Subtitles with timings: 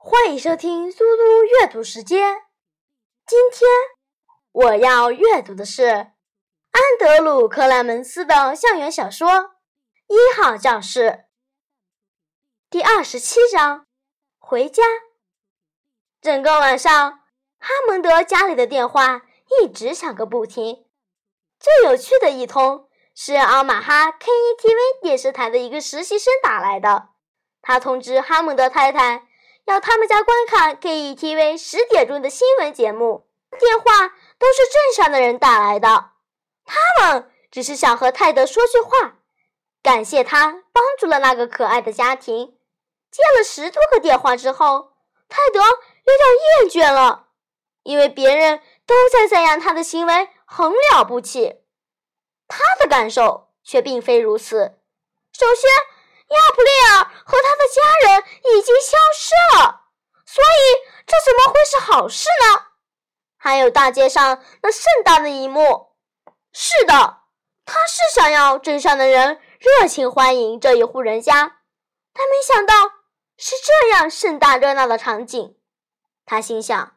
[0.00, 2.42] 欢迎收听嘟嘟阅读时间。
[3.26, 3.68] 今天
[4.52, 9.28] 我要阅读的是安德鲁·克莱门斯的校园小说
[10.06, 11.00] 《一号教室》
[12.70, 13.86] 第二十七章。
[14.38, 14.84] 回家。
[16.20, 17.24] 整个晚上，
[17.58, 19.22] 哈蒙德家里的电话
[19.60, 20.86] 一直响个不停。
[21.58, 27.08] 最有趣的一通是奥马哈 KETV 电视台的一个实习生打来的，
[27.60, 29.27] 他通知哈蒙德太太。
[29.68, 33.26] 要他们家观看 KETV 十点钟的新闻节目，
[33.58, 34.08] 电话
[34.38, 36.12] 都是镇上的人打来的，
[36.64, 39.18] 他们只是想和泰德说句话，
[39.82, 42.56] 感谢他帮助了那个可爱的家庭。
[43.10, 44.94] 接了十多个电话之后，
[45.28, 45.66] 泰德有
[46.16, 47.26] 点厌倦了，
[47.82, 51.56] 因为别人都在赞扬他的行为很了不起，
[52.46, 54.78] 他的感受却并非如此。
[55.32, 55.70] 首先，
[56.28, 58.24] 亚普利尔和他的家人
[58.54, 59.80] 已经消失了，
[60.26, 62.66] 所以这怎么会是好事呢？
[63.38, 65.92] 还有大街上那盛大的一幕，
[66.52, 67.20] 是的，
[67.64, 71.60] 他是想要镇上的人热情欢迎这一户人家，
[72.12, 72.74] 但没想到
[73.38, 75.56] 是这样盛大热闹的场景。
[76.26, 76.96] 他心想，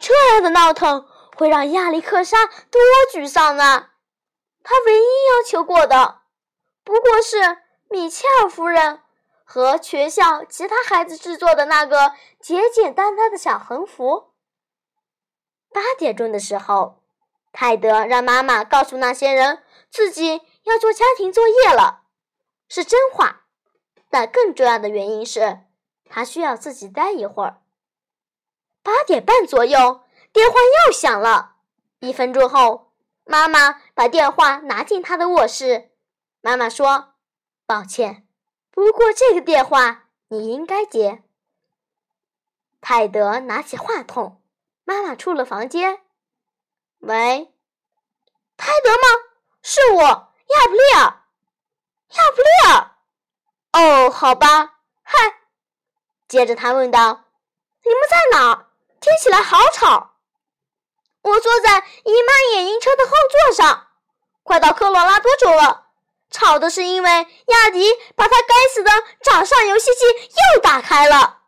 [0.00, 2.80] 这样的闹腾会让亚历克莎多
[3.12, 3.90] 沮丧啊！
[4.64, 6.22] 他唯一要求过的，
[6.82, 7.58] 不过是。
[7.90, 9.00] 米切尔夫人
[9.44, 14.34] 和学校其他孩子制作的那个简简单单的小横幅。
[15.72, 17.02] 八点钟的时候，
[17.50, 22.02] 泰德让妈妈告诉那些人自己要做家庭作业了，
[22.68, 23.46] 是真话。
[24.10, 25.60] 但更重要的原因是，
[26.10, 27.62] 他需要自己待一会儿。
[28.82, 31.56] 八点半左右，电话又响了。
[32.00, 32.92] 一分钟后，
[33.24, 35.90] 妈妈把电话拿进他的卧室。
[36.42, 37.14] 妈妈说。
[37.68, 38.26] 抱歉，
[38.70, 41.22] 不过这个电话你应该接。
[42.80, 44.42] 泰德拿起话筒，
[44.84, 46.00] 妈妈出了房间。
[47.00, 47.52] 喂，
[48.56, 49.02] 泰德吗？
[49.62, 51.22] 是我，亚布利尔。
[52.08, 54.06] 亚布利尔。
[54.06, 54.78] 哦，好吧。
[55.02, 55.18] 嗨。
[56.26, 57.24] 接着他问道
[57.84, 58.70] ：“你们在哪儿？
[58.98, 60.14] 听起来好吵。”
[61.20, 63.88] 我坐在姨妈野营车的后座上，
[64.42, 65.87] 快到科罗拉多州了。
[66.30, 67.10] 吵的是因为
[67.46, 68.90] 亚迪把他该死的
[69.22, 70.04] 掌上游戏机
[70.54, 71.38] 又打开了。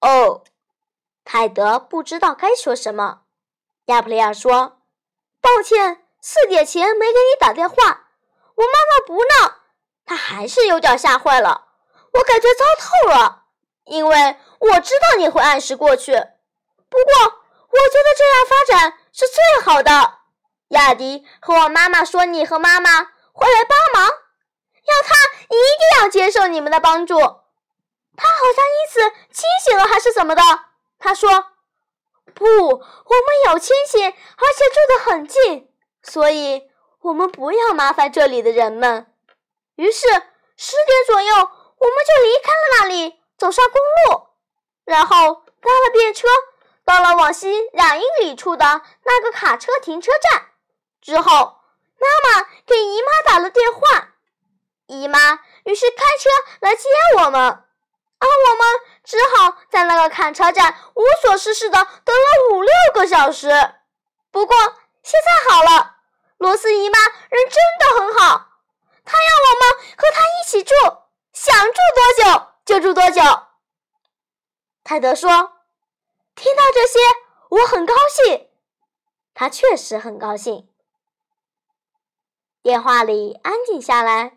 [0.00, 0.42] 哦，
[1.24, 3.20] 泰德不知道该说什么。
[3.86, 4.80] 亚普利亚说
[5.42, 7.76] ：“抱歉，四点前没给你打电话。
[8.54, 9.56] 我妈妈不闹，
[10.06, 11.66] 她还是有点吓坏了。
[12.14, 13.44] 我感觉糟透了，
[13.84, 16.12] 因为我知道你会按时过去。
[16.12, 17.24] 不过，
[17.68, 20.20] 我觉得这样发展是最好的。
[20.68, 24.10] 亚迪和我妈妈说，你和妈妈。”会来帮忙，
[24.84, 25.14] 要他
[25.44, 27.18] 一定要接受你们的帮助。
[27.18, 29.00] 他好像因此
[29.32, 30.42] 清醒了，还是怎么的？
[30.98, 31.30] 他说
[32.34, 32.82] ：“不，我们
[33.46, 36.70] 有清醒，而且住得很近，所以
[37.00, 39.06] 我们不要麻烦这里的人们。”
[39.76, 40.06] 于是
[40.56, 44.28] 十点左右，我们就离开了那里，走上公路，
[44.84, 45.16] 然后
[45.62, 46.28] 搭了便车，
[46.84, 50.48] 到了往西两英里处的那个卡车停车站，
[51.00, 51.59] 之后。
[52.70, 54.14] 给姨妈打了电话，
[54.86, 56.84] 姨妈于是开车来接
[57.18, 63.48] 我们，而我们只好在那个砍车站无所事事的等了五六个小时。
[64.30, 64.56] 不过
[65.02, 65.96] 现在好了，
[66.38, 68.46] 罗斯姨妈人真的很好，
[69.04, 70.72] 她要我们和她一起住，
[71.32, 73.20] 想住多久就住多久。
[74.84, 75.28] 泰德说
[76.36, 77.00] ：“听到这些，
[77.48, 78.48] 我很高兴。”
[79.34, 80.69] 他确实很高兴。
[82.62, 84.36] 电话里安静下来，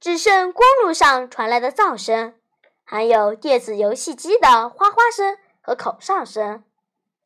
[0.00, 2.34] 只剩公路上传来的噪声，
[2.82, 6.64] 还有电子游戏机的哗哗声和口哨声。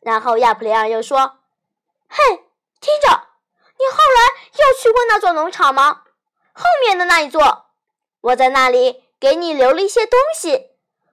[0.00, 1.38] 然后亚普利尔又说
[2.10, 2.18] ：“嘿，
[2.80, 3.08] 听着，
[3.78, 6.02] 你后来又去过那座农场吗？
[6.52, 7.66] 后面的那一座，
[8.20, 10.70] 我在那里给你留了一些东西，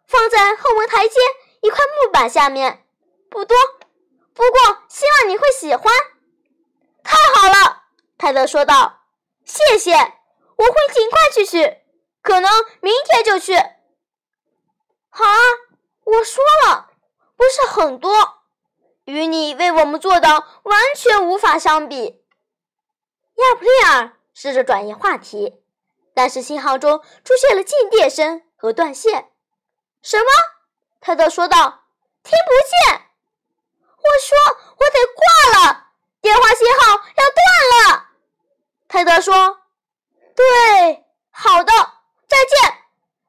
[0.07, 1.19] 放在后门台阶
[1.61, 2.83] 一块木板下面，
[3.29, 3.55] 不多，
[4.33, 5.93] 不过希望你会喜欢。”
[7.05, 7.83] 太好了，
[8.17, 8.98] 泰德说道。
[9.49, 11.77] 谢谢，我会尽快去取，
[12.21, 12.51] 可能
[12.81, 13.57] 明天就去。
[15.09, 15.39] 好啊，
[16.03, 16.91] 我说了，
[17.35, 18.43] 不是很多，
[19.05, 20.29] 与你为我们做的
[20.63, 22.23] 完全无法相比。
[23.37, 25.63] 亚普利尔试着转移话题，
[26.13, 29.31] 但是信号中出现了静电声和断线。
[30.03, 30.25] 什么？
[31.01, 31.85] 泰德说道。
[32.21, 33.01] 听不见。
[33.97, 34.37] 我说
[34.77, 35.87] 我得挂了，
[36.21, 38.05] 电话信号要断了。
[39.21, 39.59] 说
[40.35, 41.71] ：“对，好的，
[42.27, 42.71] 再见，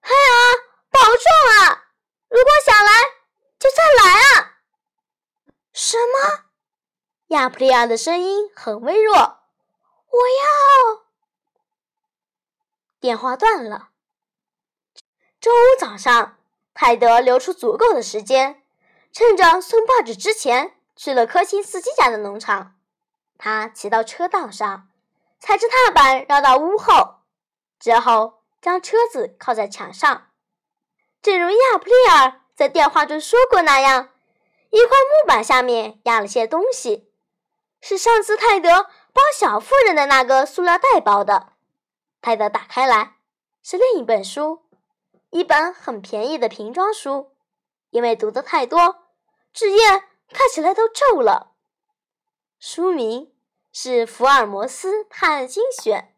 [0.00, 0.58] 海尔，
[0.90, 1.88] 保重啊！
[2.28, 2.92] 如果想来，
[3.58, 4.58] 就再来啊！
[5.72, 6.44] 什么？
[7.28, 9.14] 亚普利亚的声音很微弱。
[9.14, 11.06] 我要……
[12.98, 13.90] 电话断了。
[15.40, 16.36] 周五早上，
[16.74, 18.62] 泰德留出足够的时间，
[19.12, 22.76] 趁着送报纸之前，去了科钦斯基家的农场。
[23.38, 24.89] 他骑到车道上，
[25.40, 27.22] 踩着踏板绕到屋后，
[27.78, 30.28] 之后将车子靠在墙上。
[31.22, 34.10] 正如亚普利尔在电话中说过那样，
[34.70, 37.10] 一块木板下面压了些东西，
[37.80, 41.54] 是上次泰德帮小妇人的那个塑料袋包的。
[42.20, 43.16] 泰德打开来，
[43.62, 44.66] 是另一本书，
[45.30, 47.32] 一本很便宜的瓶装书，
[47.88, 49.06] 因为读的太多，
[49.54, 51.52] 纸页看起来都皱了。
[52.58, 53.32] 书名
[53.72, 56.12] 是《福尔摩斯探案精选》，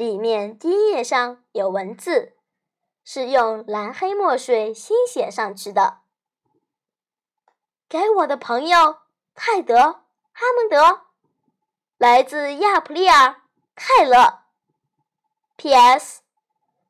[0.00, 2.36] 里面第一页上有文字，
[3.04, 5.98] 是用蓝黑墨水新写上去的。
[7.88, 8.98] 给我的朋友
[9.34, 9.74] 泰德·
[10.32, 11.02] 哈蒙德，
[11.98, 13.28] 来自亚普利尔·
[13.74, 14.44] 泰勒。
[15.56, 16.22] P.S.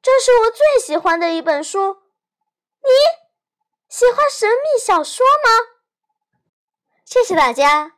[0.01, 2.03] 这是我最喜欢的一本书。
[2.83, 2.89] 你
[3.89, 5.51] 喜欢神秘小说吗？
[7.05, 7.97] 谢谢大家，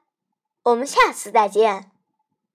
[0.64, 1.92] 我们下次再见。